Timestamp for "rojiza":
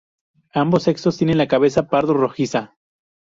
2.15-2.75